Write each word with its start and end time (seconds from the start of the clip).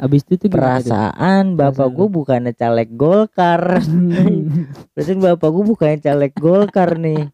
Abis 0.00 0.24
itu 0.24 0.48
tuh 0.48 0.48
perasaan 0.48 1.60
bapak 1.60 1.76
Perasaan 1.76 1.92
gue 1.92 2.06
bukannya 2.08 2.52
caleg 2.56 2.90
Golkar. 2.96 3.84
Perasaan 4.96 5.20
bapak 5.20 5.48
gue 5.52 5.64
bukannya 5.68 5.98
caleg 6.00 6.32
Golkar 6.32 6.96
nih. 6.96 7.28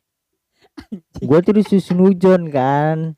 Gue 1.22 1.40
terus 1.40 1.70
sunujon 1.70 2.50
kan? 2.50 3.14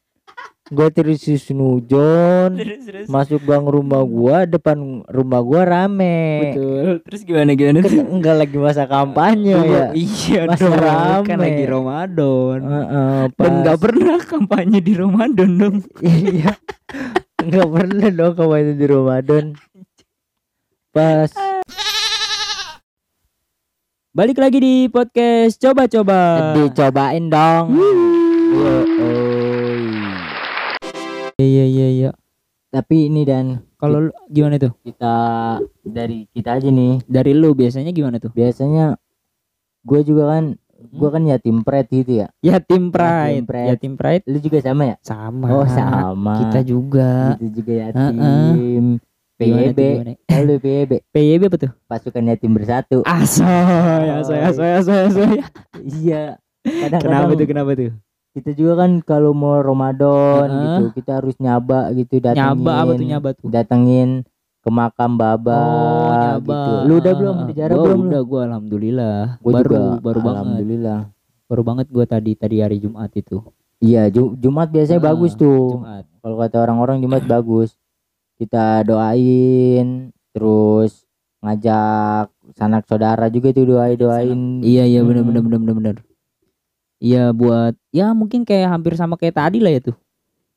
Gue 0.69 0.93
terus 0.93 1.25
sunujon 1.25 2.61
terus 2.61 2.85
terus. 2.85 3.07
Masuk 3.09 3.41
gang 3.49 3.65
rumah 3.65 4.05
gua 4.05 4.45
depan 4.45 5.01
rumah 5.09 5.41
gua 5.41 5.65
rame. 5.65 6.53
Betul. 6.53 7.01
Terus 7.09 7.21
gimana 7.25 7.57
gimana 7.57 7.81
kan 7.81 8.05
enggak 8.05 8.37
lagi 8.37 8.57
masa 8.61 8.85
kampanye 8.85 9.57
ya? 9.57 9.87
Iya 9.97 10.41
Masih 10.45 10.69
dong 10.69 10.77
rame. 10.77 11.25
kan 11.25 11.39
lagi 11.41 11.65
Ramadan. 11.65 12.59
Heeh, 12.61 13.21
dan 13.25 13.33
pas- 13.33 13.57
nggak 13.65 13.79
pernah 13.81 14.19
kampanye 14.21 14.79
di 14.85 14.93
Ramadan 14.93 15.51
dong. 15.57 15.77
Iya 16.05 16.53
nggak 17.39 17.69
pernah 17.71 18.11
dong 18.11 18.35
kampanye 18.35 18.75
di 18.75 18.87
Ramadan. 18.91 19.45
Pas. 20.91 21.31
Balik 24.11 24.43
lagi 24.43 24.59
di 24.59 24.75
podcast. 24.91 25.63
Coba-coba. 25.63 26.53
Dicobain 26.59 27.31
dong. 27.31 27.79
Iya 31.39 31.65
iya 31.71 31.89
iya. 31.95 32.11
Tapi 32.75 33.07
ini 33.07 33.23
dan. 33.23 33.63
Kalau 33.79 34.11
gimana 34.27 34.59
tuh? 34.59 34.75
Kita 34.83 35.15
dari 35.87 36.27
kita 36.35 36.59
aja 36.59 36.67
nih. 36.67 36.99
Dari 37.07 37.31
lu 37.39 37.55
biasanya 37.55 37.95
gimana 37.95 38.19
tuh? 38.19 38.35
Biasanya 38.35 38.99
gue 39.87 40.01
juga 40.03 40.35
kan 40.35 40.59
gue 40.79 41.09
kan 41.11 41.23
yatim 41.27 41.67
pret 41.67 41.87
gitu 41.91 42.23
ya. 42.23 42.29
Yatim 42.39 42.95
pride. 42.95 43.45
Pride. 43.45 43.69
yatim 43.75 43.99
pride. 43.99 44.23
Lu 44.31 44.39
juga 44.39 44.63
sama 44.63 44.95
ya? 44.95 44.97
Sama. 45.03 45.47
Oh 45.51 45.67
sama. 45.67 46.35
Kita 46.47 46.61
juga. 46.63 47.35
Itu 47.39 47.63
juga 47.63 47.73
yatim 47.91 48.15
Gimana 48.19 49.07
PYB 49.39 49.81
lu 50.43 50.59
PYB 50.59 50.93
PYB 51.15 51.43
apa 51.47 51.57
tuh? 51.63 51.71
Pasukan 51.87 52.27
yatim 52.27 52.51
bersatu. 52.59 53.07
Asoy 53.07 53.47
asoy. 54.19 54.39
asoy 54.43 54.71
asoy 54.83 54.99
asoy 55.07 55.29
iya. 56.03 56.43
Kenapa 56.67 56.99
kadang-kadang 56.99 57.39
tuh 57.39 57.49
kenapa 57.49 57.71
tuh? 57.79 57.93
kita 58.37 58.51
juga 58.55 58.87
kan 58.87 59.03
kalau 59.03 59.35
mau 59.35 59.59
Ramadan 59.59 60.47
Heeh. 60.47 60.63
gitu 60.63 60.85
kita 61.03 61.23
harus 61.23 61.35
nyaba 61.43 61.91
gitu 61.95 62.23
datengin. 62.23 62.45
Nyaba 62.55 62.73
apa 62.83 62.93
tuh 62.95 63.07
nyaba 63.07 63.29
tuh? 63.35 63.47
Datengin 63.51 64.11
ke 64.69 64.71
makam 64.71 65.17
baba 65.17 65.57
oh 65.57 66.13
nyaba 66.13 66.45
gitu. 66.45 66.73
Lu 66.85 66.95
udah 66.95 67.15
belum? 67.15 67.37
Bicara 67.49 67.73
Gua 67.73 67.83
belum 67.83 67.99
lu? 67.99 68.07
udah 68.07 68.23
gua 68.23 68.41
alhamdulillah. 68.45 69.19
Gua 69.39 69.53
baru 69.57 69.65
juga, 69.65 69.81
baru 69.99 70.19
banget. 70.21 70.37
Alhamdulillah. 70.37 71.01
Baru 71.49 71.63
banget 71.65 71.87
gua 71.89 72.05
tadi 72.05 72.33
tadi 72.35 72.57
hari 72.59 72.77
Jumat 72.77 73.09
itu. 73.13 73.41
Iya 73.79 74.03
Ju- 74.09 74.37
Jumat 74.37 74.69
biasanya 74.69 75.01
Ah, 75.01 75.07
bagus 75.09 75.33
tuh. 75.33 75.81
Jumat. 75.81 76.05
Kalau 76.19 76.37
kata 76.37 76.57
orang-orang 76.61 77.01
Jumat 77.01 77.25
bagus. 77.25 77.73
Kita 78.37 78.85
doain 78.85 80.13
terus 80.31 81.03
ngajak 81.41 82.29
sanak 82.53 82.85
saudara 82.85 83.27
juga 83.27 83.51
tuh 83.51 83.65
doain 83.67 83.97
doain. 83.97 84.41
Iya 84.61 84.85
iya 84.85 85.01
bener 85.01 85.23
Hmm. 85.23 85.31
bener 85.33 85.43
bener 85.43 85.59
bener 85.59 85.75
bener. 85.75 85.97
Iya 86.99 87.31
buat 87.31 87.79
ya 87.89 88.11
mungkin 88.11 88.43
kayak 88.43 88.69
hampir 88.69 88.93
sama 88.93 89.15
kayak 89.15 89.39
tadi 89.39 89.59
lah 89.59 89.71
ya 89.71 89.81
tuh. 89.81 89.97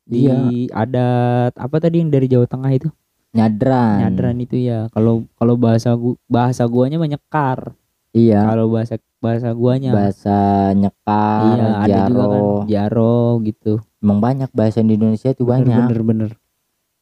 Di 0.02 0.26
Iya. 0.26 0.34
adat 0.74 1.54
apa 1.54 1.76
tadi 1.78 2.02
yang 2.02 2.10
dari 2.10 2.26
Jawa 2.26 2.44
Tengah 2.44 2.70
itu 2.70 2.90
nyadran. 3.32 3.96
Nyadran 4.06 4.36
itu 4.44 4.56
ya. 4.60 4.86
Kalau 4.92 5.26
kalau 5.40 5.54
bahasa 5.56 5.96
gua 5.96 6.14
bahasa 6.28 6.62
guanya 6.68 7.00
mah 7.00 7.10
nyekar. 7.10 7.72
Iya. 8.12 8.44
Kalau 8.44 8.68
bahasa 8.68 9.00
bahasa 9.18 9.48
guanya. 9.56 9.90
Bahasa 9.90 10.38
nyekar 10.76 11.56
iya 11.56 11.68
ada 11.80 11.98
juga 12.06 12.22
kan 12.28 12.42
jaro. 12.44 12.52
jaro 12.68 13.20
gitu. 13.42 13.72
Emang 14.04 14.18
banyak 14.20 14.50
bahasa 14.52 14.84
di 14.84 14.94
Indonesia 14.94 15.32
tuh 15.32 15.48
bener 15.48 15.64
banyak. 15.64 15.78
bener 15.88 16.00
bener. 16.04 16.30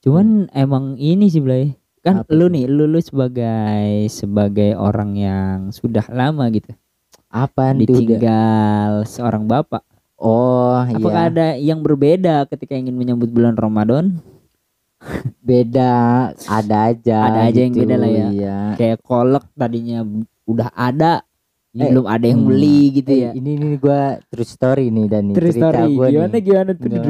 Cuman 0.01 0.49
emang 0.55 0.97
ini 0.97 1.29
sih 1.29 1.43
Blay. 1.43 1.75
Kan 2.01 2.25
Apa 2.25 2.33
lu 2.33 2.49
nih 2.49 2.65
lu 2.65 2.89
lu 2.89 2.97
sebagai 3.03 4.09
sebagai 4.09 4.73
orang 4.73 5.11
yang 5.19 5.57
sudah 5.69 6.07
lama 6.09 6.49
gitu. 6.49 6.73
Apa 7.29 7.77
udah? 7.77 7.79
ditinggal 7.85 8.93
seorang 9.05 9.45
bapak. 9.45 9.85
Oh 10.21 10.77
apakah 10.77 11.29
iya. 11.29 11.33
ada 11.33 11.47
yang 11.57 11.81
berbeda 11.81 12.45
ketika 12.49 12.77
ingin 12.77 12.93
menyambut 12.93 13.33
bulan 13.33 13.57
Ramadan 13.57 14.21
beda 15.41 15.93
ada 16.37 16.77
aja 16.89 17.19
Ada 17.27 17.41
aja 17.49 17.61
yang 17.61 17.73
gitu, 17.73 17.83
beda 17.83 17.97
lah 17.97 18.11
ya. 18.11 18.27
iya. 18.31 18.59
kayak 18.77 18.99
kolek 19.01 19.45
tadinya 19.55 20.05
udah 20.45 20.69
ada 20.71 21.25
ini 21.71 21.81
Eh, 21.81 21.89
belum 21.89 22.03
ada 22.05 22.27
yang 22.27 22.43
hmm. 22.43 22.51
beli 22.51 22.81
gitu 22.93 23.11
Eh, 23.11 23.21
ya. 23.21 23.31
ini 23.31 23.51
nih 23.55 23.79
gua 23.79 24.01
true 24.27 24.43
story 24.45 24.91
nih 24.91 25.07
dan 25.07 25.31
Terus 25.31 25.55
cerita 25.55 25.71
story. 25.71 25.95
gua 25.95 26.07
gimana 26.11 26.29
nih. 26.29 26.43
gimana 26.43 26.71
tuh? 26.73 26.83
Duh, 26.83 26.99
nih 26.99 27.07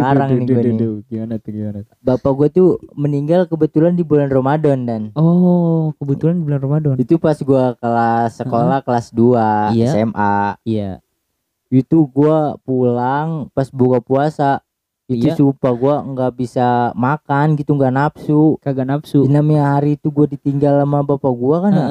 gua 0.46 0.60
duh, 0.60 0.68
nih. 0.68 1.00
gimana 1.08 1.34
tuh 1.34 1.50
gimana 1.50 1.78
bapak 1.98 2.32
gua 2.34 2.48
tuh 2.48 2.68
meninggal 2.92 3.40
kebetulan 3.46 3.92
di 3.92 4.04
bulan 4.04 4.28
Ramadan 4.28 4.78
dan. 4.84 5.02
Oh 5.16 5.96
kebetulan 5.96 6.36
bulan 6.38 6.60
Ramadan. 6.60 6.94
Itu 6.94 7.16
pas 7.16 7.40
gua 7.40 7.72
kelas 7.74 8.36
sekolah 8.36 8.78
kelas 8.80 9.06
2 9.10 9.72
Iya. 9.72 9.88
SMA 9.96 10.36
iya. 10.62 10.90
Itu 11.66 12.04
gua 12.06 12.60
pulang 12.60 13.48
pas 13.50 13.66
buka 13.66 13.98
puasa 13.98 14.60
itu 15.10 15.26
Iya. 15.26 15.34
sumpah 15.34 15.72
gua 15.74 16.06
nggak 16.06 16.32
bisa 16.38 16.94
makan 16.94 17.58
gitu 17.58 17.74
nggak 17.74 17.90
nafsu. 17.90 18.54
Kagak 18.62 18.86
nafsu. 18.86 19.26
Ini 19.26 19.42
namanya 19.42 19.74
hari 19.74 19.98
itu 19.98 20.06
gua 20.08 20.30
ditinggal 20.30 20.78
sama 20.78 21.02
bapak 21.02 21.32
gua 21.34 21.56
kan 21.66 21.72
ya. 21.74 21.86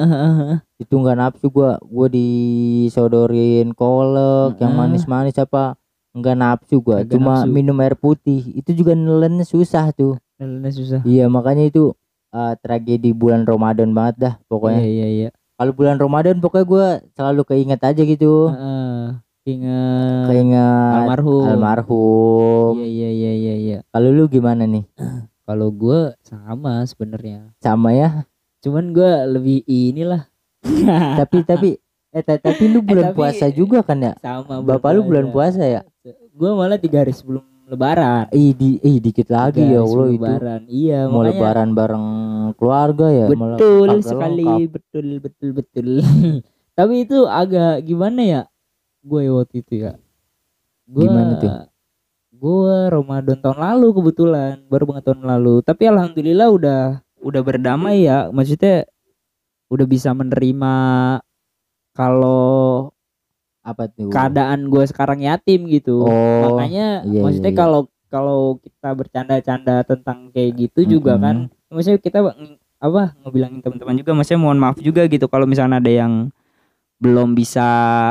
itu 0.80 0.94
nggak 0.96 1.18
nafsu 1.20 1.46
gua. 1.52 1.76
Gua 1.84 2.08
disodorin 2.08 3.76
kolek 3.76 4.56
yang 4.56 4.72
manis-manis 4.72 5.36
apa 5.36 5.76
nggak 6.16 6.36
nafsu 6.36 6.80
gua. 6.80 7.04
Kagak 7.04 7.12
cuma 7.12 7.44
nafsu. 7.44 7.52
minum 7.52 7.76
air 7.78 7.94
putih. 7.94 8.40
Itu 8.56 8.72
juga 8.72 8.96
nelennya 8.96 9.44
susah 9.44 9.92
tuh. 9.92 10.16
Nelennya 10.40 10.72
susah. 10.72 11.00
Iya 11.04 11.28
makanya 11.28 11.68
itu 11.68 11.92
eh, 12.32 12.54
tragedi 12.58 13.12
bulan 13.12 13.44
Ramadan 13.44 13.92
banget 13.92 14.14
dah 14.16 14.34
pokoknya. 14.48 14.80
Iya 14.80 14.88
iya 14.88 15.08
iya. 15.08 15.28
Kalau 15.60 15.76
bulan 15.76 16.00
Ramadan 16.00 16.40
pokoknya 16.40 16.64
gua 16.64 16.86
selalu 17.12 17.42
keinget 17.44 17.84
aja 17.84 18.00
gitu. 18.00 18.48
Heeh. 18.48 19.20
Ingat 19.48 20.28
keinget 20.28 20.94
almarhum. 21.00 21.44
almarhum. 21.48 22.72
Iya 22.76 22.86
iya 22.86 23.10
iya 23.10 23.32
iya 23.32 23.54
iya. 23.56 23.78
Kalau 23.88 24.08
lu 24.12 24.28
gimana 24.28 24.68
nih? 24.68 24.84
Kalau 25.48 25.72
gue 25.72 26.14
sama 26.22 26.84
sebenarnya. 26.84 27.50
Sama 27.58 27.90
ya? 27.90 28.28
Cuman 28.60 28.92
gue 28.92 29.10
lebih 29.26 29.58
inilah. 29.64 30.28
Tapi 31.20 31.42
tapi 31.42 31.70
eh 32.10 32.22
ta- 32.26 32.42
tapi 32.42 32.68
lu 32.68 32.82
bulan 32.82 33.14
tapi- 33.14 33.16
puasa 33.22 33.46
juga 33.48 33.86
kan 33.86 34.02
ya? 34.02 34.12
sama 34.18 34.60
bapak 34.60 34.90
lu 34.92 35.06
bulan 35.06 35.30
puasa 35.32 35.62
ya? 35.64 35.80
Gue 36.36 36.50
malah 36.52 36.76
tiga 36.76 37.00
hari 37.06 37.14
sebelum 37.16 37.40
lebaran. 37.70 38.26
Ih 38.34 38.50
di 38.52 38.76
ih 38.82 38.98
dikit 38.98 39.30
lagi 39.30 39.62
ya 39.62 39.80
Allah 39.80 40.06
itu. 40.10 40.18
lebaran. 40.18 40.60
Iya 40.66 40.98
mau 41.06 41.22
makanya 41.22 41.30
lebaran 41.32 41.68
bareng 41.72 42.06
keluarga 42.58 43.06
ya? 43.08 43.26
Betul 43.30 43.88
sekali. 44.02 44.42
lengkap. 44.44 44.70
betul 44.74 45.06
betul 45.22 45.48
betul. 45.54 45.86
Tapi 46.78 46.94
itu 47.06 47.18
agak 47.24 47.86
gimana 47.86 48.20
ya 48.20 48.40
gue 49.00 49.22
waktu 49.32 49.54
itu 49.64 49.74
ya. 49.88 49.92
Gue 50.90 51.06
Gimana 51.06 51.38
tuh? 51.38 51.52
gue 52.40 52.76
Ramadan 52.88 53.36
tahun 53.36 53.60
lalu 53.60 53.86
kebetulan 54.00 54.64
baru 54.66 54.84
banget 54.88 55.04
tahun 55.12 55.22
lalu. 55.28 55.54
Tapi 55.60 55.82
alhamdulillah 55.92 56.48
udah 56.48 56.82
udah 57.20 57.42
berdamai 57.44 58.08
ya. 58.08 58.32
Maksudnya 58.32 58.88
udah 59.70 59.86
bisa 59.86 60.10
menerima 60.16 60.74
kalau 61.92 62.90
apa 63.60 63.92
tuh? 63.92 64.08
keadaan 64.08 64.72
gue 64.72 64.84
sekarang 64.88 65.20
yatim 65.20 65.68
gitu. 65.68 66.00
Oh 66.02 66.56
makanya 66.56 67.04
iya, 67.04 67.20
maksudnya 67.20 67.52
iya, 67.52 67.56
iya. 67.56 67.62
kalau 67.62 67.80
kalau 68.10 68.58
kita 68.58 68.90
bercanda-canda 68.96 69.86
tentang 69.86 70.34
kayak 70.34 70.50
gitu 70.58 70.98
juga 70.98 71.14
kan 71.16 71.46
maksudnya 71.70 72.02
kita 72.02 72.18
apa 72.82 73.14
ngebilangin 73.22 73.62
teman-teman 73.62 73.96
juga 74.02 74.10
maksudnya 74.18 74.40
mohon 74.42 74.58
maaf 74.58 74.76
juga 74.82 75.06
gitu 75.06 75.30
kalau 75.30 75.46
misalnya 75.46 75.78
ada 75.78 75.92
yang 75.92 76.34
belum 77.00 77.32
bisa 77.32 77.64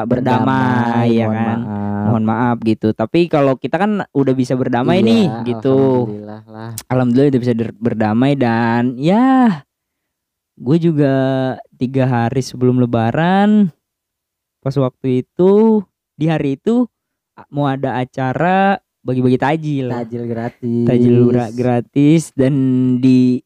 berdamai, 0.03 1.13
ya 1.13 1.29
mohon 1.29 1.37
kan? 1.37 1.59
maaf. 1.61 2.03
mohon 2.09 2.23
maaf 2.25 2.57
gitu. 2.65 2.89
Tapi 2.91 3.29
kalau 3.29 3.53
kita 3.53 3.77
kan 3.77 4.01
udah 4.09 4.33
bisa 4.33 4.57
berdamai 4.57 4.99
Iya, 4.99 5.07
nih 5.07 5.25
gitu. 5.45 5.77
alhamdulillah 6.09 6.41
lah. 6.49 6.69
Alhamdulillah 6.89 7.29
udah 7.29 7.41
bisa 7.41 7.53
berdamai 7.77 8.31
dan 8.33 8.97
ya 8.97 9.61
gue 10.59 10.77
juga 10.77 11.13
tiga 11.71 12.03
hari 12.03 12.41
sebelum 12.41 12.81
lebaran 12.81 13.71
pas 14.59 14.75
waktu 14.75 15.23
itu 15.23 15.79
di 16.13 16.27
hari 16.27 16.59
itu 16.59 16.83
mau 17.47 17.63
ada 17.63 17.95
acara 17.95 18.75
bagi-bagi 18.99 19.39
tajil. 19.39 19.87
Tajil 19.87 20.23
gratis. 20.27 20.83
Tajil 20.83 21.15
gra- 21.31 21.53
gratis 21.53 22.23
dan 22.35 22.53
di 22.99 23.39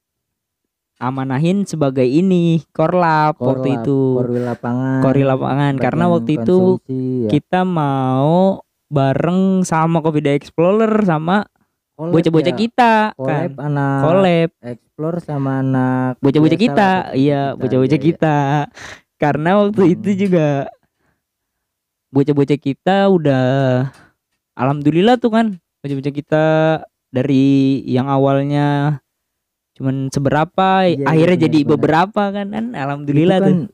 amanahin 1.01 1.65
sebagai 1.65 2.05
ini 2.05 2.61
korlap, 2.71 3.37
waktu 3.41 3.77
Korlap, 3.77 3.77
itu 3.83 3.99
korwil 4.19 4.43
lapangan 4.45 5.01
kori 5.01 5.23
lapangan 5.25 5.73
karena 5.81 6.05
waktu 6.09 6.31
itu 6.41 6.77
ya. 6.87 7.29
kita 7.33 7.65
mau 7.65 8.61
bareng 8.93 9.65
sama 9.65 9.99
Covid 10.05 10.37
Explorer 10.37 10.93
sama 11.03 11.49
bocah-bocah 11.93 12.53
ya. 12.53 12.57
kita 12.57 12.93
collab 13.13 13.53
kan 13.53 13.69
anak 13.69 13.99
collab 14.01 14.49
explore 14.65 15.17
sama 15.21 15.61
anak 15.61 16.17
bocah-bocah 16.25 16.59
kita 16.59 16.89
iya 17.13 17.53
bocah-bocah 17.53 17.97
iya, 17.97 18.01
iya. 18.01 18.09
kita 18.09 18.37
karena 19.21 19.49
waktu 19.61 19.83
itu 19.93 20.09
Hmm. 20.09 20.19
juga 20.19 20.47
bocah-bocah 22.09 22.59
kita 22.59 22.97
udah 23.13 23.45
alhamdulillah 24.57 25.21
tuh 25.21 25.31
kan 25.33 25.45
bocah-bocah 25.85 26.13
kita 26.13 26.45
dari 27.13 27.81
yang 27.85 28.09
awalnya 28.09 28.99
cuman 29.73 29.95
seberapa 30.07 30.67
Iya, 30.85 30.95
iya, 30.95 31.05
akhirnya 31.07 31.37
benar, 31.37 31.45
jadi 31.45 31.59
benar. 31.59 31.71
beberapa 31.71 32.23
kan 32.29 32.47
kan 32.47 32.65
alhamdulillah 32.71 33.37
Itu 33.37 33.43
kan 33.43 33.53
tuh 33.53 33.67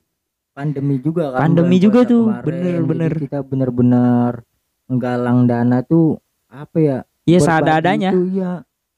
pandemi 0.52 0.96
juga 0.98 1.24
kan 1.30 1.40
Pandemi 1.42 1.78
juga 1.78 2.00
tuh, 2.04 2.24
kemarin. 2.26 2.46
bener, 2.46 2.72
Jadi 2.74 2.88
bener. 2.88 3.12
kita 3.18 3.40
bener-bener 3.42 4.32
menggalang 4.86 5.40
dana 5.46 5.78
tuh 5.82 6.18
apa 6.46 6.78
ya 6.78 6.98
ya 7.24 7.38
berbagi 7.38 7.46
seadanya 7.46 8.10
itu 8.12 8.24
ya 8.34 8.52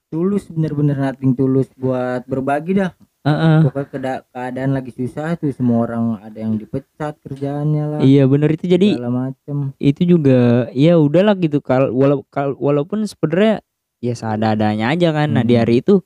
tulus 0.07 0.47
bener-bener 0.47 0.95
nating 0.97 1.33
tulus 1.33 1.67
buat 1.75 2.23
berbagi 2.25 2.77
dah 2.77 2.91
Heeh. 3.21 3.57
pokoknya 3.61 3.87
keda- 3.87 4.23
keadaan 4.27 4.71
lagi 4.71 4.89
susah 4.89 5.35
tuh 5.35 5.51
semua 5.51 5.85
orang 5.85 6.17
ada 6.17 6.37
yang 6.37 6.55
dipecat 6.55 7.19
kerjaannya 7.19 7.83
lah 7.87 7.99
iya 8.01 8.23
bener 8.23 8.49
itu 8.49 8.65
jadi 8.65 8.97
macem 9.03 9.75
itu 9.77 10.01
juga 10.07 10.39
ya 10.71 10.95
udahlah 10.95 11.35
gitu 11.35 11.59
kalau 11.59 11.91
walau, 11.91 12.23
kal- 12.25 12.55
walaupun 12.55 13.03
sebenarnya 13.03 13.61
ya 13.99 14.13
seadanya 14.13 14.89
aja 14.89 15.11
kan 15.11 15.27
nah 15.29 15.43
di 15.43 15.53
Hmm. 15.53 15.61
hari 15.61 15.83
itu 15.83 15.99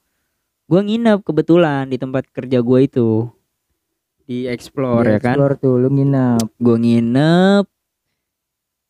gua 0.65 0.81
nginep 0.81 1.19
kebetulan 1.21 1.89
di 1.89 1.97
tempat 1.97 2.25
kerja 2.33 2.59
gua 2.61 2.81
itu. 2.81 3.29
Di 4.25 4.49
explore 4.49 5.05
ya 5.05 5.19
kan? 5.21 5.37
Explore 5.37 5.55
tuh 5.61 5.73
lu 5.77 5.89
nginep. 5.93 6.45
Gua 6.57 6.77
nginep. 6.81 7.65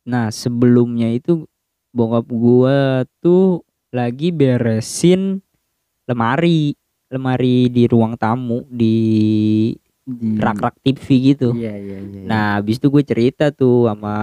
Nah 0.06 0.28
sebelumnya 0.32 1.12
itu 1.12 1.44
bokap 1.92 2.26
gua 2.30 3.04
tuh 3.20 3.64
lagi 3.92 4.32
beresin 4.32 5.44
lemari. 6.08 6.76
Lemari 7.06 7.70
di 7.70 7.86
ruang 7.86 8.18
tamu 8.18 8.66
di 8.66 8.98
di 10.06 10.38
rak-rak 10.38 10.82
TV 10.82 11.06
gitu. 11.34 11.50
Iya 11.54 11.74
iya 11.78 11.98
iya 12.02 12.22
Nah, 12.26 12.58
habis 12.62 12.78
itu 12.78 12.90
gue 12.94 13.02
cerita 13.06 13.50
tuh 13.54 13.90
sama 13.90 14.16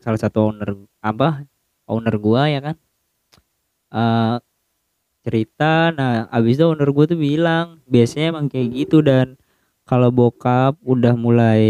salah 0.00 0.20
satu 0.20 0.52
owner 0.52 0.72
apa? 1.00 1.44
Owner 1.88 2.16
gua 2.20 2.48
ya 2.48 2.60
kan. 2.60 2.76
eh 3.92 4.36
cerita, 5.22 5.94
nah 5.94 6.26
habis 6.28 6.58
itu 6.58 6.66
owner 6.66 6.90
gue 6.90 7.06
tuh 7.14 7.18
bilang 7.18 7.78
biasanya 7.86 8.36
emang 8.36 8.46
kayak 8.50 8.68
gitu 8.74 9.00
dan 9.00 9.38
kalau 9.86 10.10
bokap 10.10 10.78
udah 10.82 11.14
mulai 11.14 11.64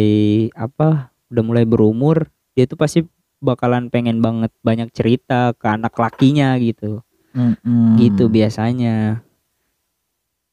apa? 0.57 1.13
Udah 1.33 1.45
mulai 1.45 1.65
berumur, 1.65 2.29
dia 2.53 2.69
tuh 2.69 2.77
pasti 2.77 3.05
bakalan 3.41 3.89
pengen 3.89 4.21
banget 4.21 4.53
banyak 4.61 4.93
cerita 4.93 5.57
ke 5.57 5.67
anak 5.69 5.97
lakinya 5.97 6.53
gitu. 6.61 7.01
Mm-mm. 7.33 7.97
Gitu 7.97 8.29
biasanya. 8.29 9.25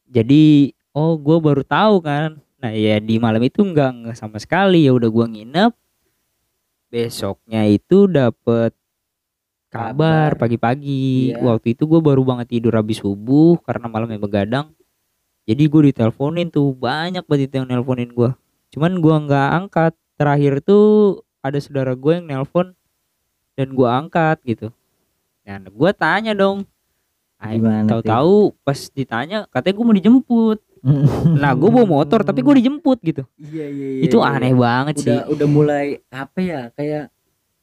Jadi, 0.08 0.72
oh 0.96 1.20
gue 1.20 1.38
baru 1.40 1.64
tahu 1.68 2.00
kan. 2.00 2.40
Nah 2.60 2.76
ya 2.76 3.00
di 3.00 3.16
malam 3.20 3.40
itu 3.40 3.64
nggak 3.64 3.92
nggak 4.04 4.18
sama 4.20 4.36
sekali 4.36 4.84
ya 4.84 4.92
udah 4.92 5.08
gua 5.08 5.32
nginep. 5.32 5.72
Besoknya 6.92 7.64
itu 7.72 8.10
dapet 8.12 8.76
kabar 9.70 10.36
pagi-pagi. 10.36 11.34
Iya. 11.34 11.42
Waktu 11.46 11.78
itu 11.78 11.86
gue 11.86 12.02
baru 12.02 12.26
banget 12.26 12.58
tidur 12.58 12.74
habis 12.76 13.00
subuh 13.00 13.62
karena 13.64 13.86
malamnya 13.88 14.20
begadang. 14.20 14.74
Jadi 15.50 15.64
gue 15.66 15.82
diteleponin 15.94 16.54
tuh 16.54 16.78
banyak 16.78 17.26
banget 17.26 17.58
yang 17.58 17.66
nelponin 17.66 18.14
gua. 18.14 18.38
Cuman 18.70 19.02
gua 19.02 19.18
nggak 19.26 19.50
angkat. 19.66 19.94
Terakhir 20.20 20.60
tuh 20.62 21.24
ada 21.40 21.58
saudara 21.64 21.96
gue 21.96 22.12
yang 22.12 22.28
nelpon 22.28 22.76
dan 23.56 23.72
gua 23.74 24.04
angkat 24.04 24.38
gitu. 24.46 24.70
Nah 25.48 25.58
gue 25.66 25.92
tanya 25.98 26.38
dong. 26.38 26.70
Gimana? 27.40 27.88
Tahu-tahu 27.88 28.52
pas 28.62 28.78
ditanya 28.94 29.48
katanya 29.50 29.74
gue 29.80 29.86
mau 29.86 29.98
dijemput. 29.98 30.60
Nah 31.44 31.52
gue 31.60 31.68
bawa 31.68 31.84
motor 31.84 32.24
tapi 32.24 32.40
gue 32.40 32.56
dijemput 32.64 33.04
gitu. 33.04 33.28
iya 33.36 33.68
iya 33.68 33.88
iya 34.00 34.02
itu 34.08 34.16
iya. 34.16 34.32
aneh 34.32 34.56
banget 34.56 34.96
sih. 35.04 35.12
udah 35.12 35.28
udah 35.28 35.48
mulai 35.52 35.86
apa 36.08 36.40
ya 36.40 36.62
kayak 36.72 37.12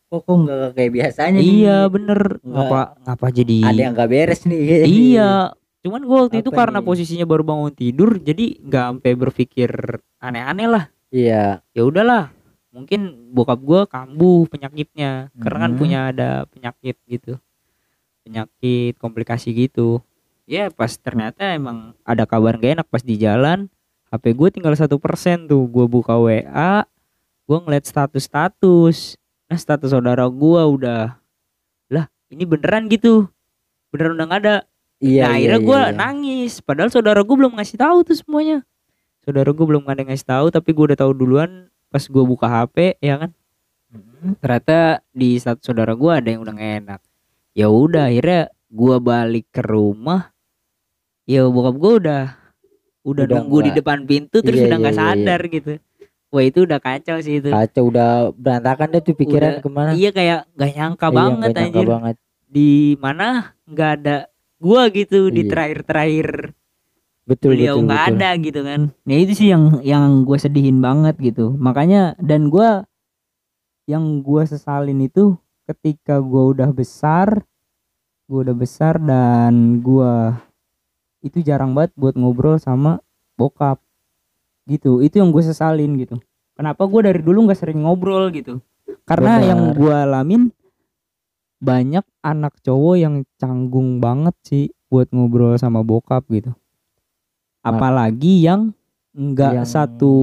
kok 0.06 0.20
kok 0.22 0.36
nggak 0.38 0.70
kayak 0.72 0.92
biasanya 0.92 1.38
Iya 1.38 1.76
nih? 1.82 1.90
bener. 1.90 2.20
Ngapa 2.40 2.80
ngapa 3.00 3.26
jadi? 3.28 3.58
ada 3.64 3.80
yang 3.80 3.92
nggak 3.92 4.08
beres 4.08 4.42
nih 4.42 4.62
Iya. 5.10 5.32
Cuman 5.82 6.02
gue 6.02 6.18
waktu 6.20 6.36
itu 6.40 6.50
Apa 6.50 6.58
karena 6.60 6.78
nih? 6.78 6.86
posisinya 6.86 7.24
baru 7.24 7.42
bangun 7.42 7.72
tidur 7.72 8.10
jadi 8.16 8.44
nggak 8.60 8.84
sampai 8.92 9.12
berpikir 9.14 9.70
aneh-aneh 10.18 10.66
lah. 10.66 10.84
iya 11.08 11.62
Ya 11.70 11.82
udahlah. 11.82 12.30
Mungkin 12.70 13.00
bokap 13.30 13.58
gue 13.58 13.80
kambuh 13.86 14.44
penyakitnya 14.46 15.32
karena 15.34 15.58
kan 15.60 15.72
Mhm. 15.72 15.78
punya 15.78 15.98
ada 16.08 16.28
penyakit 16.46 16.96
gitu. 17.04 17.38
Penyakit 18.22 18.94
komplikasi 18.96 19.54
gitu. 19.54 20.02
Ya 20.44 20.68
pas 20.68 20.92
ternyata 20.92 21.42
emang 21.48 21.94
ada 22.02 22.22
kabar 22.22 22.54
gak 22.54 22.78
enak 22.78 22.86
pas 22.86 23.00
di 23.00 23.16
jalan. 23.16 23.66
HP 24.06 24.30
gue 24.32 24.48
tinggal 24.52 24.74
satu 24.74 24.98
persen 24.98 25.46
tuh. 25.46 25.66
Gue 25.66 25.86
buka 25.86 26.14
WA, 26.14 26.86
gue 27.44 27.58
ngeliat 27.58 27.82
status-status. 27.82 29.18
Nah 29.46 29.58
status 29.58 29.90
saudara 29.90 30.26
gue 30.26 30.62
udah 30.66 31.14
lah 31.88 32.06
ini 32.28 32.42
beneran 32.42 32.90
gitu. 32.90 33.30
Beneran 33.94 34.18
udah 34.18 34.26
gak 34.28 34.40
ada. 34.42 34.56
iya 34.96 35.28
nah 35.28 35.36
iya, 35.36 35.52
akhirnya 35.52 35.60
iya, 35.60 35.66
gue 35.68 35.80
iya. 35.80 35.92
nangis. 35.94 36.52
Padahal 36.60 36.90
saudara 36.90 37.20
gue 37.20 37.36
belum 37.36 37.52
ngasih 37.54 37.78
tahu 37.78 37.98
tuh 38.02 38.16
semuanya. 38.16 38.64
Saudara 39.22 39.50
gue 39.50 39.66
belum 39.66 39.82
ada 39.86 40.02
ngasih 40.02 40.26
tahu, 40.26 40.46
tapi 40.50 40.70
gue 40.70 40.84
udah 40.94 40.98
tahu 40.98 41.12
duluan 41.12 41.66
pas 41.90 42.02
gue 42.02 42.24
buka 42.24 42.46
HP 42.48 42.98
ya 42.98 43.14
kan. 43.20 43.30
Mhm. 43.92 44.42
Ternyata 44.42 44.78
di 45.12 45.38
status 45.38 45.62
saudara 45.62 45.94
gue 45.94 46.10
ada 46.10 46.26
yang 46.26 46.42
udah 46.42 46.54
gak 46.54 46.72
enak. 46.82 47.00
Ya 47.54 47.66
udah 47.70 48.10
akhirnya 48.10 48.50
gue 48.66 48.96
balik 48.98 49.46
ke 49.52 49.62
rumah. 49.62 50.34
Ya 51.26 51.46
bokap 51.46 51.76
gue 51.76 51.92
udah 52.02 52.22
udah, 53.06 53.22
Udah 53.22 53.38
nunggu 53.38 53.58
di 53.62 53.70
nggak- 53.70 53.78
depan 53.86 53.98
pintu 54.02 54.36
terus 54.42 54.58
Iya, 54.58 54.66
udah 54.66 54.78
iya, 54.78 54.82
nggak 54.82 54.94
iya, 54.94 55.02
iya. 55.02 55.12
sadar 55.14 55.40
gitu. 55.46 55.70
Wah 56.36 56.44
itu 56.44 56.68
udah 56.68 56.76
kacau 56.76 57.16
sih 57.18 57.40
itu. 57.40 57.48
kacau 57.48 57.88
udah 57.88 58.28
berantakan 58.36 58.92
deh 58.92 59.00
tuh 59.00 59.16
pikiran 59.16 59.56
Udah- 59.56 59.62
ke 59.64 59.68
mana? 59.72 59.90
Iya 59.96 60.10
kayak 60.12 60.40
gak 60.52 60.70
nyangka 60.76 61.06
Iya, 61.08 61.16
banget 61.16 61.32
nggak 61.40 61.56
nyangka 61.56 61.78
anjir. 61.80 61.88
banget. 61.88 62.16
Di 62.46 62.70
mana? 63.00 63.26
Nggak 63.64 63.90
ada 63.96 64.16
gua 64.56 64.82
gitu 64.88 65.18
di 65.28 65.42
Iya. 65.42 65.50
terakhir-terakhir 65.50 66.28
betul 67.24 67.48
beliau 67.56 67.74
betul 67.74 67.86
nggak 67.88 68.04
ada 68.12 68.30
gitu 68.38 68.60
kan. 68.62 68.80
Ya 69.02 69.16
itu 69.16 69.32
sih 69.34 69.48
yang 69.48 69.64
yang 69.80 70.04
gue 70.22 70.36
sedihin 70.36 70.78
banget 70.78 71.16
gitu. 71.18 71.56
Makanya 71.56 72.14
dan 72.20 72.52
gua 72.52 72.84
yang 73.86 74.20
gua 74.20 74.44
sesalin 74.44 75.00
itu 75.00 75.38
ketika 75.64 76.20
gua 76.20 76.52
udah 76.52 76.70
besar 76.70 77.42
gua 78.26 78.42
udah 78.44 78.56
besar 78.56 78.98
dan 78.98 79.80
gua 79.80 80.36
itu 81.22 81.38
jarang 81.40 81.72
banget 81.72 81.94
buat 81.94 82.14
ngobrol 82.14 82.58
sama 82.58 82.98
bokap 83.34 83.78
gitu. 84.66 85.00
Itu 85.00 85.22
yang 85.22 85.30
gue 85.30 85.42
sesalin 85.42 85.94
gitu. 85.96 86.18
Kenapa 86.56 86.88
gua 86.88 87.04
dari 87.04 87.20
dulu 87.20 87.46
nggak 87.46 87.58
sering 87.60 87.84
ngobrol 87.84 88.32
gitu? 88.32 88.64
Karena 89.04 89.36
Benar. 89.36 89.48
yang 89.48 89.60
gua 89.76 89.94
alamin 90.02 90.42
banyak 91.56 92.04
anak 92.20 92.56
cowok 92.60 92.96
yang 92.96 93.14
canggung 93.36 94.00
banget 94.00 94.36
sih 94.44 94.64
buat 94.88 95.08
ngobrol 95.12 95.56
sama 95.56 95.84
bokap 95.84 96.24
gitu. 96.28 96.56
Apalagi 97.60 98.44
yang 98.44 98.72
nggak 99.16 99.64
Yang- 99.64 99.70
satu 99.72 100.14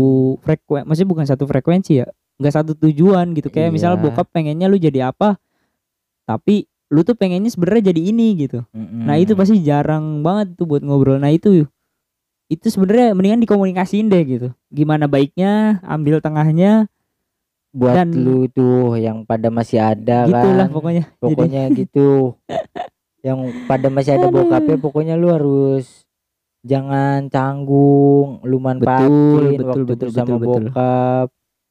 frekuensi 0.41 0.85
maksudnya 0.85 1.09
bukan 1.09 1.25
satu 1.25 1.43
frekuensi 1.45 1.93
ya 2.01 2.07
nggak 2.38 2.53
satu 2.53 2.71
tujuan 2.77 3.33
gitu. 3.33 3.50
Kayak 3.50 3.73
misalnya 3.73 4.01
Iya. 4.01 4.05
bokap 4.09 4.27
pengennya 4.29 4.65
lu 4.69 4.77
jadi 4.77 5.09
apa 5.09 5.38
tapi 6.23 6.65
lu 6.89 7.01
tuh 7.01 7.13
pengennya 7.13 7.50
sebenarnya 7.50 7.93
jadi 7.93 8.01
ini 8.13 8.27
gitu. 8.38 8.62
Mm-mm. 8.69 9.05
nah 9.05 9.17
itu 9.17 9.33
pasti 9.33 9.62
jarang 9.62 10.21
banget 10.21 10.53
tuh 10.57 10.65
buat 10.65 10.81
ngobrol. 10.81 11.17
Nah 11.17 11.29
itu 11.29 11.65
itu 12.51 12.67
sebenarnya 12.69 13.15
mendingan 13.15 13.41
dikomunikasiin 13.43 14.12
deh 14.12 14.23
gitu. 14.23 14.47
Gimana 14.69 15.07
baiknya 15.07 15.79
ambil 15.83 16.19
tengahnya. 16.19 16.88
Buat 17.73 18.05
dan- 18.05 18.13
lu 18.13 18.45
tuh 18.53 19.01
yang 19.01 19.25
pada 19.25 19.50
masih 19.50 19.81
ada 19.81 20.29
gitulah 20.29 20.69
kan 20.69 20.73
pokoknya. 20.73 21.03
Jadi- 21.09 21.19
pokoknya 21.19 21.62
gitu. 21.73 22.09
Yang 23.23 23.55
pada 23.71 23.88
masih 23.88 24.19
ada 24.19 24.27
Aduh. 24.27 24.43
bokapnya 24.43 24.77
pokoknya 24.83 25.15
lu 25.15 25.31
harus 25.31 26.03
jangan 26.59 27.31
canggung 27.31 28.43
lu 28.43 28.59
manfaatin 28.59 29.63
betul, 29.63 29.63
waktu 29.63 29.83
betul, 29.88 30.09
betul, 30.12 30.38
betul. 30.43 30.63
bokap. 30.67 31.27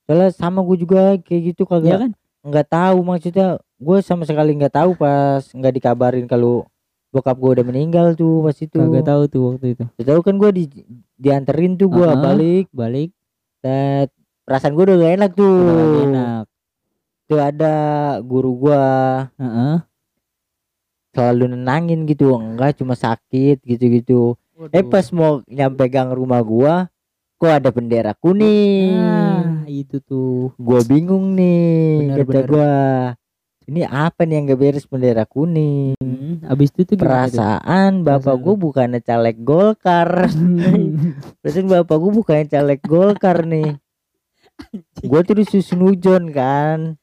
soalnya 0.09 0.29
sama 0.33 0.65
gue 0.65 0.77
juga 0.81 1.21
kayak 1.21 1.43
gitu 1.53 1.63
ya 1.65 1.71
kagak 1.77 1.99
kan? 2.09 2.11
nggak 2.43 2.67
tahu 2.73 2.99
maksudnya. 3.05 3.49
Gue 3.77 3.99
sama 4.01 4.25
sekali 4.25 4.57
nggak 4.57 4.75
tahu 4.81 4.91
pas 4.97 5.45
nggak 5.45 5.75
dikabarin 5.77 6.25
kalau 6.25 6.65
bokap 7.13 7.37
gue 7.37 7.61
udah 7.61 7.67
meninggal 7.69 8.17
tuh 8.17 8.41
pas 8.41 8.57
itu. 8.57 8.81
Kagak 8.81 9.05
tahu 9.05 9.23
tuh 9.29 9.43
waktu 9.53 9.67
itu. 9.77 9.85
Tahu 10.01 10.21
kan 10.25 10.35
gue 10.41 10.51
di 10.57 10.65
dianterin 11.21 11.77
tuh 11.77 11.93
gue 11.93 12.09
balik. 12.09 12.67
balik. 12.73 13.13
Dan 13.61 14.09
perasaan 14.49 14.73
gue 14.73 14.85
udah 14.89 14.97
gak 14.97 15.15
enak 15.21 15.31
tuh. 15.37 15.55
Beneran 15.61 15.93
enak. 16.09 16.45
Tuh 17.31 17.41
ada 17.41 17.75
guru 18.21 18.53
gua. 18.59 18.85
Heeh. 19.41 19.77
selalu 21.13 21.53
nenangin 21.53 22.09
gitu. 22.09 22.33
Enggak 22.37 22.81
cuma 22.81 22.97
sakit 22.97 23.61
gitu-gitu. 23.65 24.37
Eh 24.73 24.85
pas 24.85 25.05
mau 25.13 25.41
nyampe 25.49 25.85
gang 25.93 26.13
rumah 26.13 26.41
gua 26.41 26.89
kok 27.41 27.53
ada 27.53 27.69
bendera 27.73 28.13
kuning. 28.17 28.97
Nah 28.97 29.65
itu 29.69 30.01
tuh. 30.01 30.53
Gua 30.61 30.81
bingung 30.85 31.33
nih 31.37 32.13
Bener, 32.13 32.17
kata 32.25 32.49
bener. 32.49 32.49
Ini 33.69 33.87
apa 33.87 34.27
nih 34.27 34.35
yang 34.43 34.45
gak 34.53 34.61
beres 34.61 34.87
bendera 34.91 35.25
kuning? 35.25 35.95
Hmm, 36.03 36.43
abis 36.47 36.75
itu 36.75 36.95
tuh 36.95 36.97
tuh? 36.99 37.03
perasaan 37.07 38.03
bapak 38.03 38.35
Perasaan. 38.35 38.43
gua 38.43 38.55
bukannya 38.59 39.01
caleg 39.03 39.37
golkar. 39.43 40.11
Perasaan 41.41 41.67
bapak 41.71 41.97
gua 41.99 42.13
bukannya 42.13 42.47
caleg 42.51 42.81
golkar 42.83 43.47
nih. 43.47 43.79
Gua 45.03 45.21
terus 45.27 45.51
susun 45.51 45.83
hujon 45.87 46.31
kan 46.31 47.02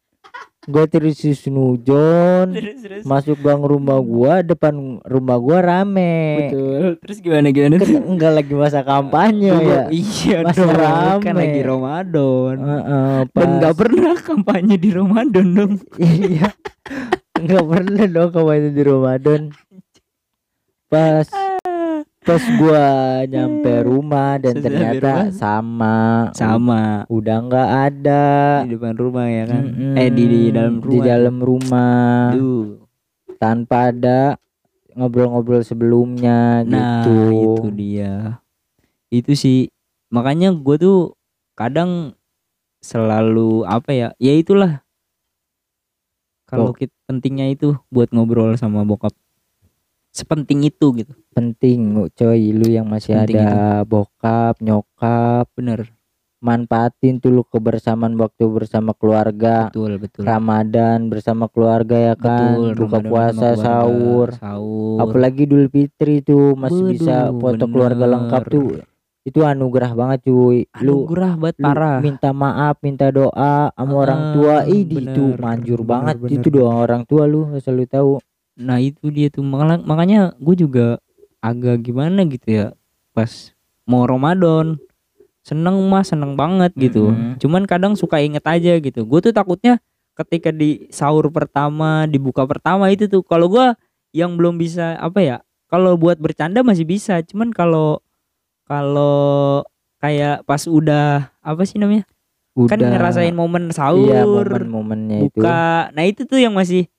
gue 0.69 0.85
terus 0.85 1.17
sunujon 1.19 2.53
terus 2.53 2.77
terus. 2.85 3.03
masuk 3.03 3.41
gang 3.41 3.65
rumah 3.65 3.97
gua 3.99 4.45
depan 4.45 5.01
rumah 5.01 5.37
gua 5.41 5.59
rame. 5.65 6.47
Betul. 6.47 6.85
Terus 7.01 7.17
gimana 7.19 7.47
gimana? 7.49 7.75
Kan 7.81 8.05
enggak 8.05 8.31
lagi 8.37 8.53
masa 8.53 8.79
kampanye 8.85 9.49
ya? 9.49 9.83
iya 9.89 10.37
Masih 10.45 10.69
dong. 10.69 10.77
Rame. 10.77 11.23
kan 11.25 11.35
lagi 11.35 11.61
Ramadan. 11.65 12.55
Heeh, 12.61 13.17
dan 13.25 13.33
pas 13.33 13.49
nggak 13.49 13.75
pernah 13.75 14.15
kampanye 14.21 14.75
di 14.77 14.89
Ramadan 14.93 15.47
dong. 15.57 15.73
Iya. 15.99 16.53
Nggak 17.39 17.65
pernah 17.65 18.05
dong 18.05 18.29
kampanye 18.29 18.69
di 18.69 18.81
Ramadan. 18.85 19.41
Pas 20.89 21.27
pas 22.29 22.45
gua 22.61 22.85
nyampe 23.25 23.73
rumah 23.89 24.37
dan 24.37 24.61
ternyata 24.61 25.01
rumah? 25.01 25.33
sama. 25.33 25.97
Sama. 26.37 26.83
Udah 27.09 27.41
nggak 27.41 27.69
ada. 27.89 28.25
Di 28.69 28.77
depan 28.77 28.93
rumah 28.93 29.25
ya 29.25 29.49
kan? 29.49 29.63
Mm-mm. 29.65 29.97
eh 29.97 30.09
di, 30.13 30.23
di 30.29 30.41
dalam 30.53 30.77
rumah. 30.77 30.93
di 30.93 30.97
dalam 31.01 31.35
rumah. 31.41 32.01
Duh. 32.37 32.65
tanpa 33.41 33.89
ada 33.89 34.35
ngobrol-ngobrol 34.93 35.63
sebelumnya 35.65 36.61
nah 36.69 37.01
gitu. 37.01 37.17
itu 37.33 37.67
dia. 37.73 38.37
Itu 39.09 39.33
sih. 39.33 39.73
Makanya 40.13 40.53
gue 40.53 40.75
tuh 40.77 40.99
kadang 41.57 42.13
selalu 42.85 43.65
apa 43.65 43.89
ya? 43.89 44.07
Ya 44.21 44.37
itulah. 44.37 44.85
Kalau 46.45 46.73
Oh. 46.73 46.77
pentingnya 47.09 47.49
itu 47.49 47.73
buat 47.89 48.13
ngobrol 48.13 48.53
sama 48.53 48.85
bokap 48.85 49.17
sepenting 50.11 50.65
itu 50.67 50.93
gitu. 50.99 51.13
Penting 51.33 52.09
coy. 52.13 52.51
Lu 52.51 52.67
yang 52.67 52.89
masih 52.89 53.15
Penting 53.15 53.39
ada 53.39 53.85
bokap 53.85 54.59
nyokap 54.59 55.47
bener. 55.55 55.93
Manfaatin 56.39 57.19
tuh 57.19 57.35
lu 57.35 57.43
kebersamaan 57.43 58.15
waktu 58.15 58.47
bersama 58.47 58.95
keluarga. 58.95 59.67
Betul 59.67 59.99
betul. 59.99 60.23
Ramadan 60.23 61.11
bersama 61.11 61.51
keluarga 61.51 61.99
ya 61.99 62.15
kan? 62.15 62.55
Betul 62.55 62.71
buka 62.79 62.97
Ramadan 63.03 63.11
puasa 63.11 63.47
keluarga, 63.59 63.63
sahur. 63.67 64.29
sahur. 64.39 64.97
Apalagi 65.03 65.43
Idul 65.43 65.67
Fitri 65.67 66.23
tuh 66.23 66.55
masih 66.55 66.95
bisa 66.95 67.27
Waduh, 67.27 67.39
foto 67.43 67.65
keluarga 67.67 68.05
bener. 68.07 68.13
lengkap 68.15 68.43
tuh. 68.47 68.69
Itu 69.27 69.43
anugerah 69.43 69.91
banget 69.99 70.19
cuy. 70.31 70.63
Lu 70.79 71.03
anugerah 71.03 71.33
banget 71.35 71.55
lu 71.59 71.67
parah. 71.67 71.97
minta 71.99 72.29
maaf 72.31 72.75
minta 72.79 73.11
doa 73.11 73.75
sama 73.75 73.93
orang 73.99 74.21
tua. 74.39 74.55
Ah, 74.63 74.71
ih 74.71 74.87
di 74.87 74.95
itu 74.95 75.35
manjur 75.35 75.83
bener, 75.83 75.91
banget. 75.91 76.15
bener, 76.23 76.35
itu 76.39 76.47
doa 76.47 76.71
orang 76.87 77.03
tua 77.03 77.27
lu 77.27 77.51
asal 77.51 77.75
lu 77.75 77.83
tahu 77.83 78.15
Nah 78.59 78.77
itu 78.83 79.07
dia 79.09 79.31
tuh. 79.31 79.41
Makanya, 79.41 79.79
makanya 79.87 80.19
gue 80.37 80.55
juga 80.59 80.87
agak 81.39 81.87
gimana 81.87 82.27
gitu 82.27 82.47
ya 82.51 82.67
Pas 83.15 83.55
mau 83.87 84.03
Ramadan. 84.03 84.75
Seneng 85.41 85.79
mah 85.87 86.03
seneng 86.03 86.35
banget 86.35 86.75
gitu. 86.75 87.15
Mhm. 87.15 87.39
Cuman 87.39 87.63
kadang 87.63 87.95
suka 87.95 88.19
inget 88.19 88.43
aja 88.43 88.75
gitu. 88.77 89.07
Gue 89.07 89.23
tuh 89.23 89.31
takutnya 89.31 89.79
ketika 90.19 90.51
di 90.51 90.91
sahur 90.91 91.31
pertama 91.31 92.03
Dibuka 92.03 92.43
pertama 92.43 92.91
itu 92.91 93.07
tuh 93.07 93.23
Kalau 93.23 93.47
gue 93.47 93.71
yang 94.11 94.35
belum 94.35 94.59
bisa 94.59 94.99
apa 94.99 95.23
ya 95.23 95.37
Kalau 95.71 95.95
buat 95.95 96.19
bercanda 96.19 96.59
masih 96.59 96.83
bisa. 96.83 97.23
Cuman 97.23 97.55
kalau 97.55 98.03
Kalau 98.67 99.63
kayak 100.03 100.43
pas 100.43 100.67
udah 100.67 101.31
Apa 101.39 101.63
sih 101.63 101.79
namanya? 101.79 102.03
Udah. 102.59 102.75
Kan 102.75 102.83
ngerasain 102.83 103.31
momen 103.31 103.71
sahur 103.71 104.03
iya 104.03 104.27
momen-momennya 104.27 105.31
itu. 105.31 105.39
Buka. 105.39 105.95
Nah 105.95 106.03
itu 106.03 106.27
tuh 106.27 106.43
yang 106.43 106.51
masih 106.51 106.91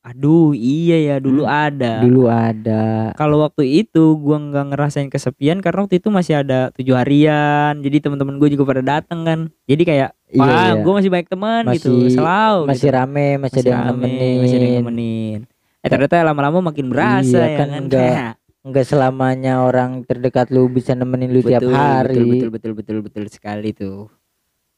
Aduh 0.00 0.52
iya 0.52 0.96
ya 0.96 1.16
dulu 1.16 1.44
ada. 1.44 2.00
dulu 2.00 2.24
ada. 2.24 3.12
Kalau 3.14 3.44
waktu 3.44 3.84
itu 3.84 4.16
gua 4.16 4.40
nggak 4.40 4.72
ngerasain 4.72 5.06
kesepian 5.06 5.60
karena 5.60 5.84
waktu 5.84 6.00
itu 6.00 6.08
masih 6.08 6.40
ada 6.40 6.72
tujuh 6.72 6.96
harian. 6.96 7.76
Jadi 7.78 8.00
teman-teman 8.00 8.40
gue 8.40 8.48
juga 8.48 8.64
pada 8.64 8.80
datang 8.80 9.22
kan. 9.22 9.40
Jadi 9.64 9.82
kayak 9.84 10.10
Iya, 10.26 10.40
wah 10.40 10.48
iya. 10.70 10.80
gue 10.80 10.92
masih 10.94 11.10
banyak 11.10 11.28
teman 11.28 11.62
gitu 11.74 11.90
Masih- 11.90 12.14
selalu 12.14 12.60
masih 12.64 12.86
gitu. 12.86 12.96
rame 12.96 13.28
masih, 13.36 13.58
ada 13.58 13.68
yang 13.68 13.82
rame, 13.82 13.90
nemenin 13.98 14.36
masih 14.38 14.54
ada 14.54 14.64
yang 14.64 14.76
nemenin. 14.78 15.40
eh 15.80 15.88
ternyata 15.90 16.14
lama-lama 16.22 16.58
makin 16.62 16.86
berasa 16.86 17.34
Iya, 17.36 17.44
ya 17.44 17.56
kan 17.58 17.68
kan, 17.68 17.80
enggak- 17.82 18.34
nggak 18.70 18.86
selamanya 18.86 19.52
orang 19.60 19.90
terdekat 20.04 20.48
lu 20.48 20.70
bisa 20.70 20.94
nemenin 20.94 21.28
lu 21.28 21.42
tiap 21.42 21.60
betul, 21.60 21.74
hari. 21.74 22.14
betul 22.14 22.24
betul 22.24 22.48
betul 22.48 22.72
betul 22.72 22.96
betul 23.02 23.24
sekali 23.26 23.74
tuh. 23.74 24.06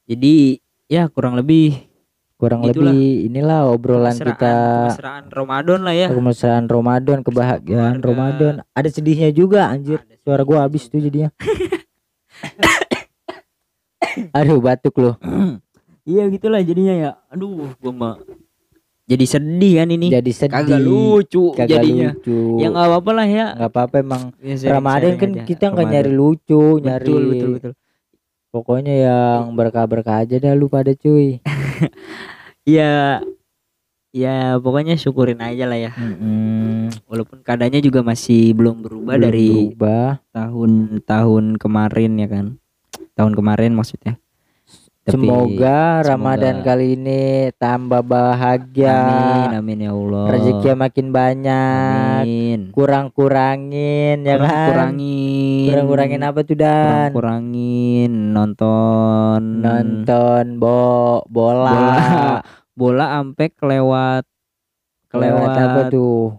Jadi 0.03 0.57
ya 0.89 1.07
kurang 1.07 1.37
lebih 1.37 1.92
kurang 2.43 2.67
Itulah. 2.67 2.91
lebih 2.91 3.07
inilah 3.25 3.71
obrolan 3.71 4.11
kemesraan, 4.11 4.35
kita. 4.35 4.55
kemesraan 4.91 5.25
Ramadan 5.31 5.79
lah 5.81 5.95
ya. 5.95 6.09
Kemesraan 6.11 6.65
Ramadan 6.67 7.19
kebahagiaan 7.23 7.95
keluarga. 7.95 8.09
Ramadan. 8.11 8.55
Ada 8.73 8.89
sedihnya 8.91 9.31
juga 9.31 9.71
anjir. 9.71 10.03
Ada 10.03 10.19
suara 10.21 10.43
gua 10.43 10.67
habis 10.67 10.83
tuh 10.85 10.99
jadinya. 10.99 11.31
Aduh 14.35 14.59
batuk 14.59 14.99
loh 14.99 15.15
iya 16.05 16.27
gitulah 16.27 16.59
jadinya 16.61 16.93
ya. 16.93 17.11
Aduh 17.29 17.71
gua 17.79 17.93
mah 17.93 18.17
jadi 19.03 19.25
sedih 19.25 19.73
kan 19.79 19.89
ini. 19.89 20.09
Jadi 20.09 20.31
sedih. 20.33 20.55
Kagak 20.57 20.81
lucu 20.81 21.53
kagak 21.53 21.79
jadinya. 21.79 22.11
lucu. 22.13 22.59
Ya 22.59 22.67
nggak 22.69 22.87
apa-apa 22.87 23.11
lah 23.13 23.27
ya. 23.29 23.47
Nggak 23.55 23.71
apa-apa 23.71 23.95
emang 23.99 24.23
Ya, 24.37 24.55
sharing- 24.57 24.75
Ramadan 24.75 25.01
sharing 25.01 25.17
kan 25.17 25.31
aja. 25.33 25.45
kita 25.45 25.65
nggak 25.69 25.87
nyari 25.89 26.11
lucu 26.11 26.63
nyari 26.81 27.05
betul 27.05 27.23
betul 27.25 27.51
betul. 27.53 27.73
pokoknya 28.49 28.95
yang 29.01 29.43
berkah-berkah 29.55 30.17
aja 30.19 30.37
dah 30.37 30.53
lu 30.53 30.69
pada 30.69 30.93
cuy 30.93 31.41
ya 32.63 33.21
ya 34.13 34.61
pokoknya 34.61 34.95
syukurin 34.95 35.41
aja 35.41 35.65
lah 35.65 35.79
ya 35.81 35.93
Mm-mm. 35.97 36.93
walaupun 37.09 37.41
keadaannya 37.41 37.81
juga 37.81 38.05
masih 38.05 38.53
belum 38.53 38.85
berubah 38.85 39.17
Belum 39.17 39.25
dari 39.25 39.49
berubah. 39.73 40.21
tahun-tahun 40.31 41.57
kemarin 41.57 42.13
ya 42.21 42.29
kan 42.29 42.47
tahun 43.17 43.33
kemarin 43.33 43.73
maksudnya 43.73 44.21
Tapi- 45.03 45.19
semoga 45.19 45.99
Ramadan 46.07 46.63
semoga- 46.63 46.67
kali 46.79 46.87
ini 46.95 47.23
tambah 47.59 48.07
bahagia. 48.07 49.03
Amin 49.03 49.59
amin 49.59 49.79
ya 49.83 49.91
Allah. 49.91 50.25
Rezekinya 50.31 50.77
makin 50.87 51.07
banyak. 51.11 52.23
Amin. 52.23 52.61
Kurang-kurangin 52.71 54.23
ya 54.23 54.37
kan? 54.39 54.69
Kurangin 54.71 55.67
kurang-kurangin 55.75 56.23
apa 56.23 56.41
tuh 56.47 56.55
dan? 56.55 57.11
Kurangin 57.11 58.31
nonton. 58.31 59.43
Nonton 59.59 60.47
bo 60.63 61.27
bola, 61.27 61.67
bola. 61.67 61.95
Bola 62.73 63.05
sampai 63.19 63.47
kelewat. 63.51 64.25
Kelewat 65.11 65.51
apa 65.51 65.81
tuh? 65.91 66.39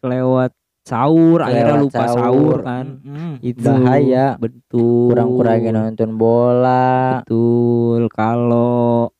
kelewat 0.00 0.56
sahur 0.90 1.38
akhirnya 1.40 1.76
lupa 1.78 2.04
sahur, 2.04 2.58
kan. 2.60 2.86
Mm-mm. 3.00 3.32
itu 3.40 3.62
bahaya. 3.62 4.34
betul. 4.36 5.14
Kurang-kurangin 5.14 5.72
nonton 5.72 6.10
bola. 6.18 7.22
Betul. 7.22 8.10
Kalau 8.10 9.14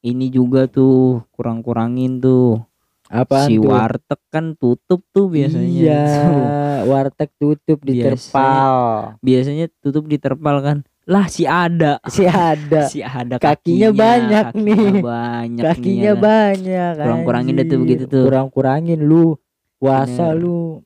ini 0.00 0.28
juga 0.28 0.68
tuh 0.68 1.24
kurang-kurangin 1.32 2.20
tuh. 2.20 2.60
Apa 3.08 3.46
si 3.46 3.56
tuh? 3.56 3.68
warteg 3.68 4.20
kan 4.28 4.52
tutup 4.54 5.00
tuh 5.10 5.28
biasanya. 5.28 5.64
Iya 5.64 6.04
Tuh. 6.04 6.44
warteg 6.90 7.30
tutup 7.36 7.78
di 7.80 8.00
Biasanya- 8.00 8.04
terpal. 8.12 8.74
Biasanya 9.20 9.66
tutup 9.78 10.04
di 10.04 10.16
terpal 10.16 10.56
kan. 10.60 10.78
Lah 11.04 11.28
si 11.28 11.44
ada. 11.44 12.00
Si 12.08 12.24
ada. 12.24 12.88
Si 12.92 13.04
ada 13.04 13.36
Kakinya 13.36 13.92
banyak 13.92 14.44
kakinya 14.50 14.72
nih. 14.72 15.04
banyak 15.04 15.62
kakinya 15.62 16.12
nih, 16.12 16.16
ya. 16.16 16.24
banyak 16.26 16.92
Kurang-kurangin 16.96 17.52
dah 17.54 17.64
tuh 17.64 17.68
anjir. 17.70 17.82
begitu 17.84 18.04
tuh. 18.08 18.24
kurang-kurangin 18.24 19.00
lu 19.00 19.36
puasa 19.76 20.30
Bener. 20.30 20.40
lu. 20.40 20.80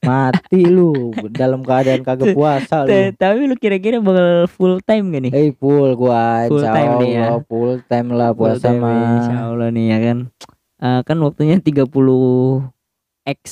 Mati 0.00 0.62
lu. 0.62 1.10
Dalam 1.30 1.60
keadaan 1.60 2.00
kagak 2.00 2.32
puasa 2.32 2.82
lu. 2.82 2.88
Ta- 2.88 3.14
tapi 3.18 3.44
lu 3.44 3.54
kira-kira 3.54 3.98
bakal 3.98 4.26
full 4.46 4.78
time 4.80 5.10
gak 5.10 5.22
nih? 5.24 5.32
Eh 5.32 5.50
full 5.52 5.94
gua 5.94 6.44
Full 6.46 6.60
insya 6.60 6.72
time 6.72 6.92
nih 6.98 7.10
ya. 7.10 7.24
Allah, 7.30 7.42
full 7.44 7.74
time 7.82 8.08
lah 8.10 8.30
Full 8.30 8.38
puasa 8.38 8.66
time, 8.66 8.80
mah. 8.80 9.00
Insya 9.16 9.36
Allah 9.46 9.68
nih 9.68 9.86
ya 9.86 9.98
kan. 10.00 10.18
Eh, 10.80 11.00
kan 11.02 11.16
waktunya 11.18 11.56
30 11.56 12.68
X. 13.22 13.42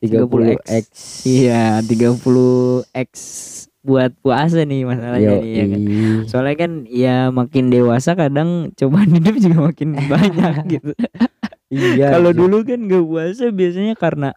30 0.00 0.56
X. 0.64 0.86
Iya 1.22 1.80
30 1.80 2.18
X 2.90 3.10
buat 3.80 4.12
puasa 4.18 4.60
nih 4.60 4.84
masalahnya 4.84 5.40
nih 5.40 5.52
ya 5.54 5.64
kan. 5.66 5.80
Soalnya 6.26 6.56
kan 6.58 6.72
ya 6.84 7.16
makin 7.30 7.68
dewasa 7.68 8.12
kadang 8.12 8.72
cobaan 8.74 9.08
hidup 9.10 9.36
juga 9.36 9.58
makin 9.66 9.88
banyak 10.12 10.54
gitu. 10.70 10.92
Iya 11.70 12.12
Kalau 12.12 12.30
dulu 12.30 12.62
kan 12.62 12.84
gak 12.84 13.02
puasa 13.02 13.48
biasanya 13.48 13.94
karena 13.94 14.30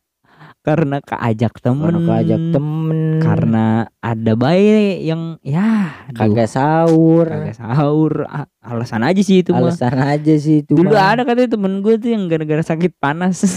karena 0.63 1.03
keajak 1.03 1.59
temen, 1.59 1.91
Karena 1.91 2.07
keajak 2.07 2.41
temen 2.49 2.99
karena 3.19 3.65
ada 3.99 4.33
bayi 4.33 5.03
yang 5.03 5.35
ya 5.39 5.91
kagak 6.09 6.47
sahur 6.47 7.27
kagak 7.27 7.51
sahur 7.53 8.23
Ah, 8.25 8.47
alasan 8.63 9.03
aja 9.03 9.19
sih 9.19 9.43
itu 9.43 9.51
mah. 9.51 9.67
alasan 9.67 9.99
aja 9.99 10.33
sih 10.35 10.63
itu 10.63 10.71
Dulu 10.71 10.87
mah. 10.89 11.13
ada 11.13 11.21
katanya 11.23 11.51
temen 11.51 11.79
gue 11.79 11.95
tuh 11.97 12.09
yang 12.09 12.27
gara-gara 12.27 12.63
sakit 12.63 12.95
panas. 12.95 13.43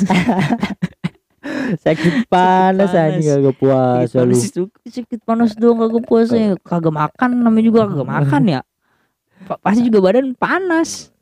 sakit 1.79 2.27
panas 2.27 2.91
anjing 2.91 3.23
kagak 3.23 3.55
sakit 3.55 3.59
puasa 3.59 4.17
lu 4.19 4.35
panas 4.35 4.43
itu 4.45 4.63
sakit 4.85 5.21
panas 5.23 5.51
doang 5.55 5.79
kagak 5.81 6.05
puasa 6.05 6.35
ya. 6.35 6.53
Kagak 6.59 6.91
makan 6.93 7.31
namanya 7.39 7.65
juga 7.65 7.81
kagak 7.87 8.09
makan 8.09 8.43
ya. 8.49 8.61
Pa- 9.47 9.61
Pasti 9.61 9.87
juga 9.87 10.03
badan 10.03 10.35
panas. 10.35 11.15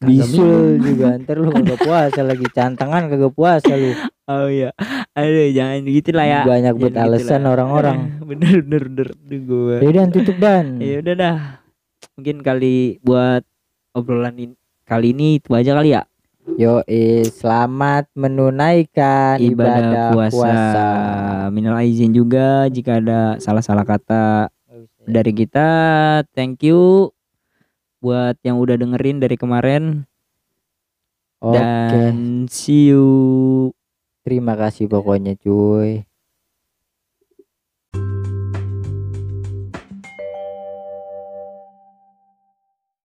Bisul 0.00 0.80
juga 0.80 1.14
ntar 1.20 1.36
lu 1.38 1.52
kagak 1.52 1.80
puasa 1.84 2.20
lagi 2.24 2.46
cantangan 2.50 3.06
kagak 3.12 3.34
puasa 3.36 3.72
lu 3.76 3.92
Oh 4.30 4.46
iya. 4.46 4.70
Aduh 5.18 5.50
jangan 5.50 5.82
gitu 5.90 6.14
lah 6.14 6.26
ya. 6.26 6.40
banyak 6.46 6.74
buat 6.78 6.94
gitu 6.94 7.02
alasan 7.02 7.42
orang-orang 7.50 7.98
bener 8.30 8.62
bener 8.62 8.86
bener 8.94 9.38
gue. 9.42 9.76
yaudah 9.82 10.06
tutup 10.14 10.36
dan 10.38 10.78
Ya 10.86 11.02
udah 11.02 11.14
dah. 11.18 11.36
Mungkin 12.14 12.46
kali 12.46 13.02
buat 13.02 13.42
obrolan 13.90 14.38
ini, 14.38 14.54
kali 14.86 15.10
ini 15.10 15.42
itu 15.42 15.50
aja 15.50 15.74
kali 15.74 15.98
ya. 15.98 16.06
Yo 16.54 16.82
selamat 17.26 18.10
menunaikan 18.14 19.42
ibadah, 19.42 19.82
ibadah, 19.82 20.08
puasa. 20.14 20.30
puasa. 20.30 20.86
Minal 21.50 21.82
aizin 21.82 22.14
juga 22.14 22.70
jika 22.70 23.02
ada 23.02 23.34
salah-salah 23.42 23.82
kata 23.82 24.46
dari 25.10 25.32
kita. 25.34 25.68
Thank 26.32 26.62
you 26.62 27.10
buat 28.00 28.36
yang 28.42 28.56
udah 28.60 28.76
dengerin 28.80 29.20
dari 29.22 29.36
kemarin 29.36 30.04
Oke, 31.40 31.60
dan 31.92 32.46
see 32.52 32.88
you. 32.92 33.72
terima 34.24 34.54
kasih 34.60 34.86
pokoknya 34.88 35.32
cuy. 35.40 36.04